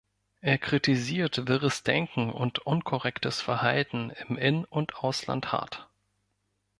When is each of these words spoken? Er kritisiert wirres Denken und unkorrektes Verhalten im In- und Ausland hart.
Er 0.39 0.57
kritisiert 0.57 1.47
wirres 1.47 1.83
Denken 1.83 2.31
und 2.31 2.57
unkorrektes 2.57 3.39
Verhalten 3.39 4.09
im 4.09 4.35
In- 4.35 4.65
und 4.65 4.95
Ausland 4.95 5.51
hart. 5.51 5.91